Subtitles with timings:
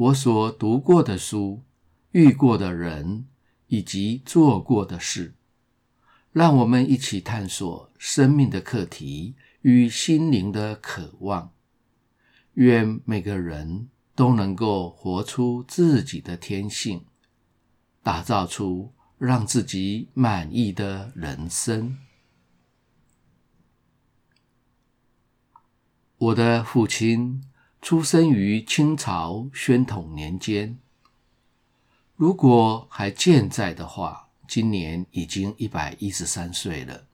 [0.00, 1.62] 我所读过的书、
[2.12, 3.26] 遇过的人
[3.66, 5.34] 以及做过的事，
[6.32, 11.52] 让我们一起探索生命的课题与心灵的渴望。
[12.54, 17.04] 愿每个人都能够活出自己的天性，
[18.02, 21.98] 打造出让自己满意的人生。
[26.16, 27.44] 我的父亲。
[27.82, 30.78] 出生于清朝宣统年间，
[32.14, 37.06] 如果还健在的话，今年已经一百一十三岁了。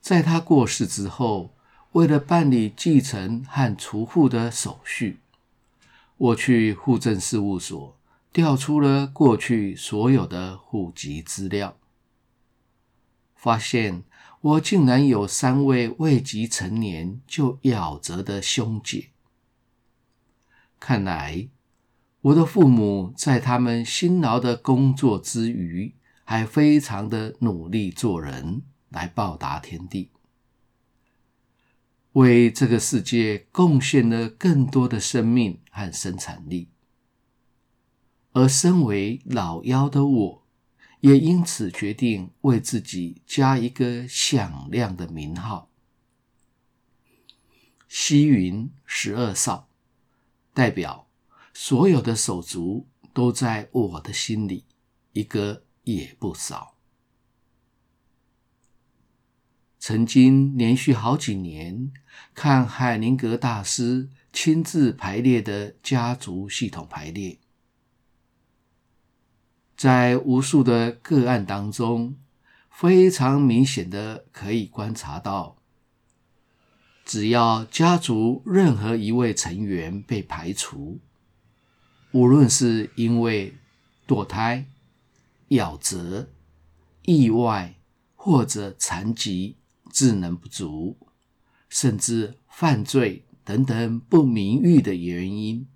[0.00, 1.54] 在他过世之后，
[1.92, 5.20] 为了办理继承和除户的手续，
[6.18, 7.98] 我去户政事务所
[8.30, 11.78] 调出了过去所有的户籍资料，
[13.34, 14.04] 发现。
[14.40, 19.10] 我竟然有三位未及成年就夭折的兄姐。
[20.78, 21.48] 看来
[22.20, 30.10] 我的父母在他们辛劳的工作之余，还非常的努力做人，来报答天地，
[32.12, 36.68] 为这个世界贡献了更多的生命和生产力。
[38.32, 40.42] 而身为老幺的我，
[41.00, 45.70] 也因此决定为自己加一个响亮的名号——
[47.88, 49.68] 西云十二少，
[50.52, 51.08] 代表
[51.54, 54.64] 所有的手足都在我的心里，
[55.12, 56.74] 一个也不少。
[59.78, 61.92] 曾经连续好几年
[62.34, 67.38] 看海宁格大师亲自排列的家族系统排列。
[69.78, 72.16] 在无数的个案当中，
[72.68, 75.56] 非常明显的可以观察到，
[77.04, 80.98] 只要家族任何一位成员被排除，
[82.10, 83.54] 无论是因为
[84.08, 84.66] 堕胎、
[85.50, 86.28] 夭折、
[87.04, 87.76] 意外
[88.16, 89.58] 或者残疾、
[89.92, 90.96] 智能不足，
[91.68, 95.68] 甚至犯罪等等不名誉的原因。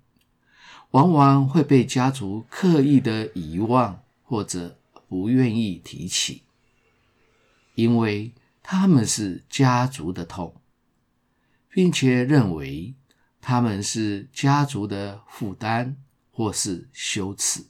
[0.93, 4.77] 往往会被家族刻意的遗忘，或者
[5.07, 6.43] 不愿意提起，
[7.73, 8.31] 因为
[8.61, 10.55] 他们是家族的痛，
[11.67, 12.93] 并且认为
[13.41, 15.97] 他们是家族的负担
[16.31, 17.65] 或是羞耻。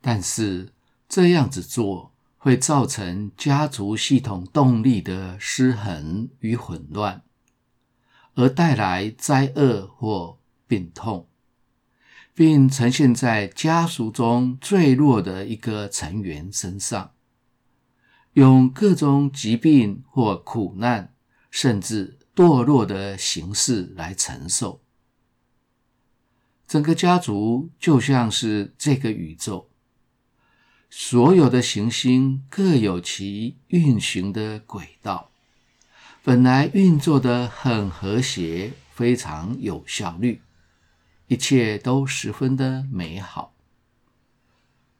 [0.00, 0.72] 但是
[1.08, 7.22] 这样子做会造成家族系统动力的失衡与混乱，
[8.34, 11.28] 而带来灾厄或病痛，
[12.34, 17.12] 并呈现在家属中最弱的一个成员身上，
[18.32, 21.14] 用各种疾病或苦难，
[21.50, 24.80] 甚至堕落的形式来承受。
[26.66, 29.68] 整个家族就像是这个宇宙，
[30.90, 35.30] 所有的行星各有其运行的轨道，
[36.24, 40.40] 本来运作的很和谐，非常有效率。
[41.34, 43.56] 一切都十分的美好。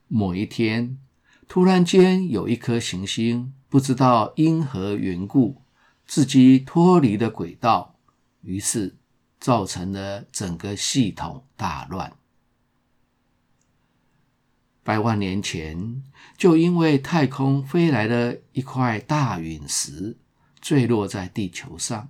[0.08, 0.98] 某一天，
[1.46, 5.62] 突然间有一颗行星，不知道因何缘故，
[6.04, 8.00] 自己脱离了轨道，
[8.42, 8.96] 于是
[9.38, 12.12] 造成了整个系统大乱。
[14.82, 16.02] 百万年前，
[16.36, 20.18] 就因为太空飞来了一块大陨石，
[20.60, 22.08] 坠落在地球上，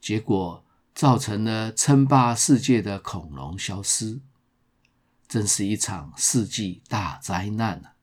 [0.00, 0.63] 结果。
[0.94, 4.20] 造成了称霸世界的恐龙消失，
[5.26, 7.94] 真是一场世纪大灾难啊！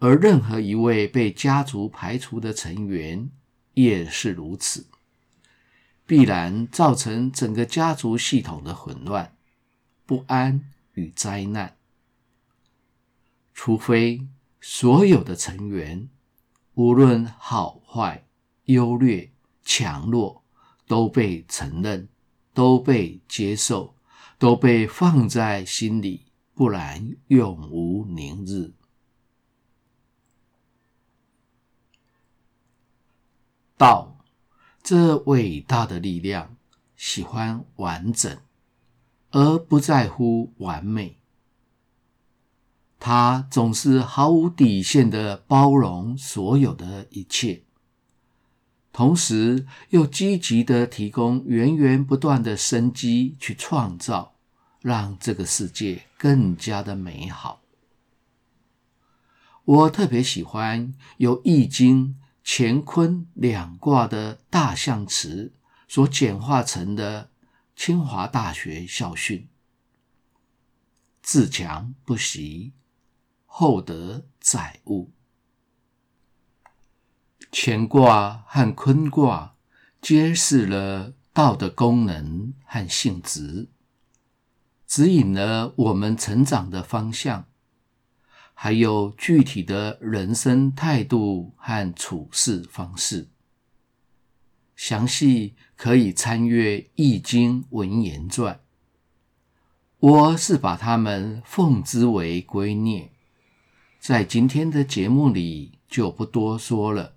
[0.00, 3.30] 而任何一位被家族排除的成员
[3.74, 4.86] 也是如此，
[6.04, 9.36] 必然造成整个家族系统的混乱、
[10.04, 11.76] 不安与灾难。
[13.54, 14.26] 除非
[14.60, 16.10] 所有的成员，
[16.74, 18.26] 无论好坏、
[18.64, 19.32] 优劣、
[19.64, 20.43] 强弱。
[20.94, 22.08] 都被承认，
[22.52, 23.96] 都被接受，
[24.38, 28.72] 都被放在心里，不然永无宁日。
[33.76, 34.24] 道，
[34.84, 36.56] 这伟大的力量，
[36.94, 38.38] 喜欢完整，
[39.32, 41.18] 而不在乎完美。
[43.00, 47.64] 他总是毫无底线的包容所有的一切，
[48.94, 54.36] 同时又积极的提供源源不断的生机去创造，
[54.80, 57.60] 让这个世界更加的美好。
[59.64, 62.08] 我特别喜欢由《易经》
[62.44, 65.52] 乾坤两卦的大象辞
[65.88, 67.30] 所简化成的
[67.74, 69.48] 清华大学校训：
[71.20, 72.74] 自强不息。
[73.46, 75.10] 厚德载物，
[77.56, 79.54] 乾卦和坤卦
[80.02, 83.68] 揭示了道的功能和性质，
[84.88, 87.46] 指引了我们成长的方向，
[88.54, 93.28] 还有具体的人生态度和处事方式。
[94.74, 98.54] 详细可以参阅《易经文言传》，
[100.00, 103.10] 我是把它们奉之为圭臬。
[104.00, 107.13] 在今天的节目里就不多说了，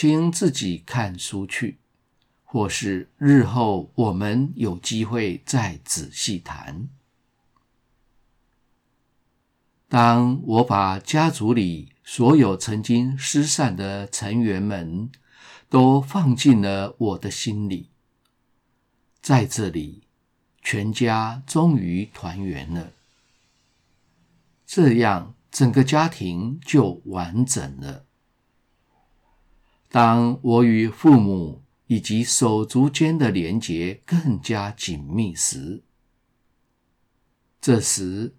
[0.00, 1.78] 请自己看书去，
[2.44, 6.88] 或是日后我们有机会再仔细谈。
[9.88, 15.10] 当我把家族里所有曾经失散的成员们
[15.68, 17.90] 都放进了我的心里，
[19.20, 20.04] 在这里，
[20.62, 22.92] 全家终于团圆了。
[24.64, 25.34] 这样。
[25.50, 28.04] 整个家庭就完整了。
[29.90, 35.82] 当我与父母以及手足间的连结更加紧密时，
[37.60, 38.34] 这时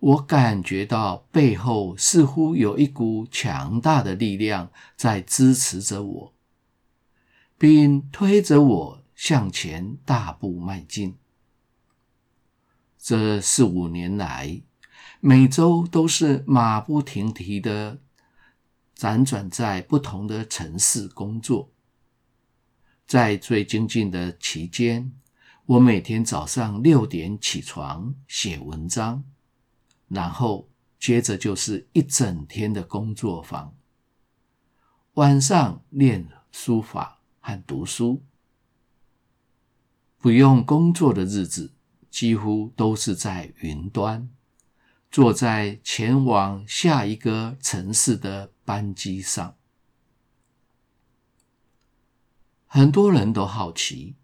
[0.00, 6.34] 我感觉到背后似乎有一股强大的力量在支持着我，
[7.58, 11.16] 并推着我向前大步迈进。
[12.98, 14.62] 这四五年来，
[15.20, 18.00] 每周都是马不停蹄的
[18.96, 21.70] 辗转在不同的城市工作。
[23.06, 25.12] 在最精进的期间，
[25.66, 29.24] 我每天早上六点起床写文章，
[30.08, 30.68] 然后
[30.98, 33.74] 接着就是一整天的工作坊。
[35.14, 38.22] 晚上练书法和读书。
[40.18, 41.74] 不用工作的日子，
[42.10, 44.30] 几乎都是在云端。
[45.10, 49.56] 坐在前往下一个城市的班机上，
[52.66, 54.16] 很多人都好奇，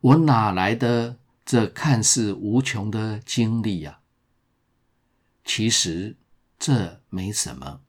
[0.00, 4.00] 我哪来的这看似无穷的精力呀？
[5.44, 6.16] 其实
[6.58, 7.80] 这没什么，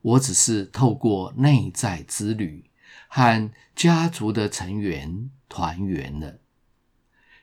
[0.00, 2.70] 我只是透过内在之旅
[3.08, 6.40] 和家族的成员团圆了。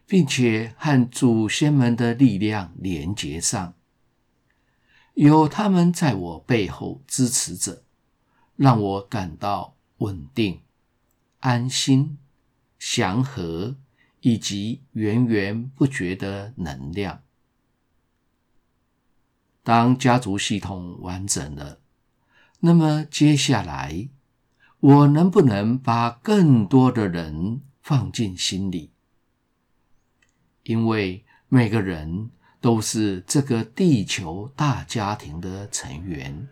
[0.06, 3.74] 并且和祖先们的力量连接上，
[5.14, 7.84] 有他们在我背后支持着，
[8.56, 10.62] 让我感到稳定、
[11.40, 12.18] 安心、
[12.80, 13.76] 祥和
[14.22, 17.22] 以及源源不绝的能量。
[19.62, 21.80] 当家族系统完整了，
[22.60, 24.10] 那么接下来，
[24.80, 28.92] 我能不能把更多的人放进心里？
[30.64, 32.32] 因为每个人
[32.64, 36.48] 都是这个地球大家庭的成员。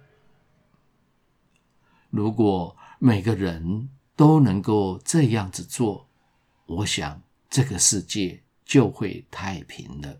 [2.09, 3.87] 如果每个人
[4.17, 6.09] 都能够这样子做，
[6.65, 10.19] 我想这个世界就会太平了。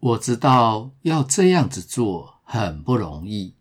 [0.00, 3.54] 我知道要这样子做很不容易，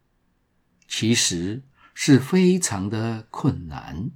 [0.87, 1.61] 其实
[1.93, 4.09] 是非常的困难。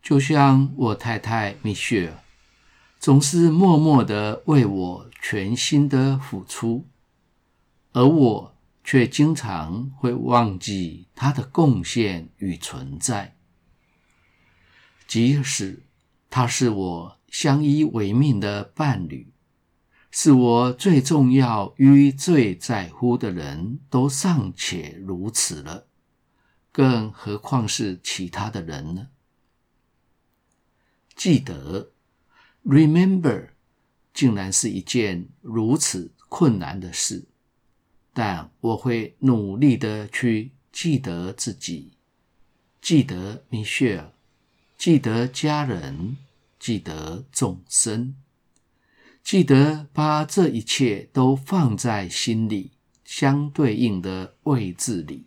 [0.00, 2.18] 就像我太太米歇尔，
[3.02, 6.86] 总是默默的为我全心的付出，
[7.90, 8.54] 而我
[8.84, 13.34] 却经常会忘记他的贡献与存在。
[15.08, 15.82] 即使
[16.30, 19.32] 他是我相依为命的伴侣，
[20.12, 25.88] 是我最重要与最在乎的人，都尚且如此了，
[26.70, 29.08] 更何况是其他的人呢？
[31.16, 31.90] 记得
[32.64, 33.48] ，remember，
[34.12, 37.24] 竟然是一件如此困难的事，
[38.12, 41.92] 但我会努力的去记得自己，
[42.80, 44.12] 记得米歇尔，
[44.76, 46.16] 记得家人，
[46.58, 48.14] 记得众生，
[49.22, 52.72] 记得把这一切都放在心里
[53.04, 55.26] 相对应的位置里。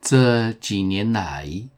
[0.00, 1.68] 这几年来，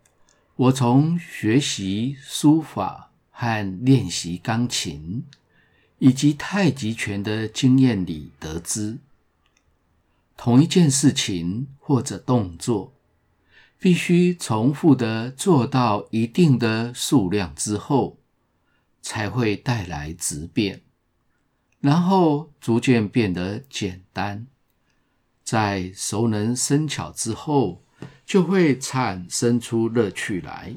[0.59, 5.25] 我从学习书法和练习钢琴
[6.00, 8.99] 以及太极拳的经验里得知，
[10.37, 12.93] 同一件事情或者动作，
[13.79, 18.19] 必须重复的做到一定的数量之后，
[19.00, 20.83] 才会带来质变，
[21.79, 24.49] 然后逐渐变得简单，
[25.45, 27.85] 在熟能生巧之后，
[28.25, 30.75] 就会产生出乐趣来，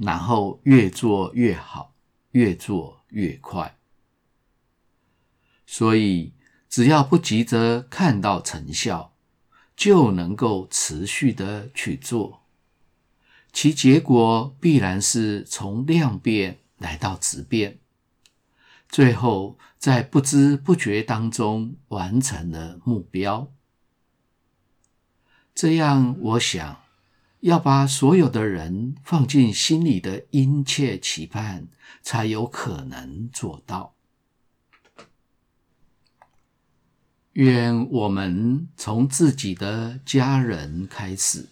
[0.00, 1.94] 然后越做越好，
[2.30, 3.76] 越做越快。
[5.66, 6.32] 所以，
[6.68, 9.12] 只要不急着看到成效，
[9.76, 12.42] 就能够持续的去做，
[13.52, 17.78] 其结果必然是从量变来到质变，
[18.88, 23.52] 最后在不知不觉当中完成了目标。
[25.54, 26.80] 这样，我想
[27.40, 31.68] 要把所有的人放进心里的殷切期盼，
[32.02, 33.94] 才有可能做到。
[37.34, 41.46] 愿我们从自己的家人开始，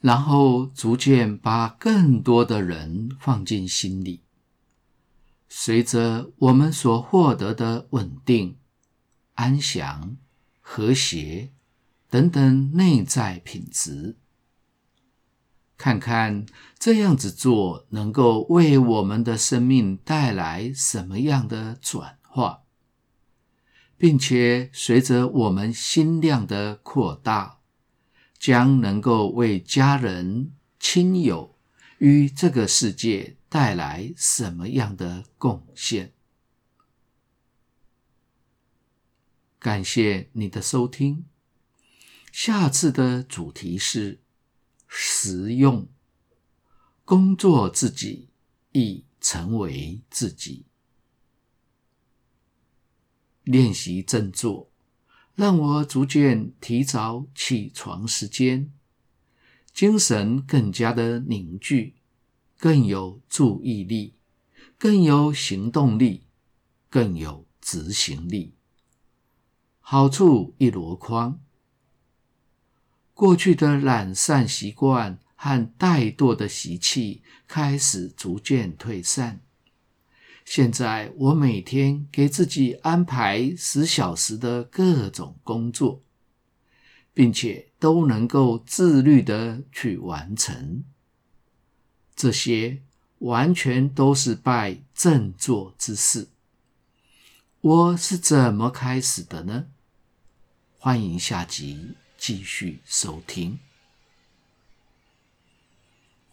[0.00, 4.22] 然后逐渐把更多的人放进心里。
[5.48, 8.58] 随着我们所获得的稳定、
[9.34, 10.16] 安详、
[10.60, 11.50] 和谐。
[12.10, 14.16] 等等内在品质，
[15.76, 16.46] 看看
[16.78, 22.62] 这样子做能够为我们的生命带来什么样的转化，
[23.96, 27.60] 并且随着我们心量的扩大，
[28.38, 31.58] 将能够为家人、亲友
[31.98, 36.12] 与这个世界带来什么样的贡献。
[39.58, 41.26] 感谢你的收听。
[42.40, 44.20] 下次的主题是
[44.86, 45.88] 实用，
[47.04, 48.28] 工作自己
[48.70, 50.64] 亦成为自己。
[53.42, 54.70] 练习正坐，
[55.34, 58.72] 让我逐渐提早起床时间，
[59.72, 61.96] 精神更加的凝聚，
[62.56, 64.14] 更有注意力，
[64.78, 66.28] 更有行动力，
[66.88, 68.54] 更有执行力。
[69.80, 71.40] 好处一箩筐。
[73.18, 79.40] 过去的懒散习惯和怠惰的习气开始逐渐退散。
[80.44, 86.00] 现在我每天给自己安排十小时的各种工作，
[87.12, 90.84] 并且都能够自律的去完成。
[92.14, 92.82] 这些
[93.18, 96.28] 完全都是拜正坐之赐。
[97.62, 99.66] 我是怎么开始的呢？
[100.78, 101.96] 欢迎下集。
[102.18, 103.58] 继续收听。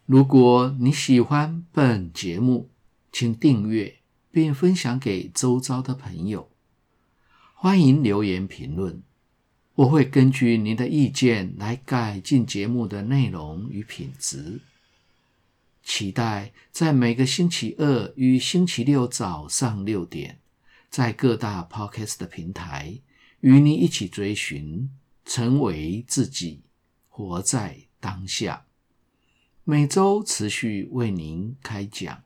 [0.05, 2.69] 如果你喜欢本节目，
[3.11, 3.99] 请订阅
[4.31, 6.49] 并分享给周遭的朋友。
[7.53, 9.01] 欢迎留言评论，
[9.75, 14.59] 我会根据您的意见来改进节目的内容与品质。
[15.83, 20.39] 期待在每个星期二与星期六早上六点，
[20.89, 22.99] 在各大 Podcast 的平台
[23.39, 24.89] 与你一起追寻。
[25.25, 26.61] 成为自己，
[27.09, 28.67] 活在当下。
[29.63, 32.24] 每周持续为您开讲。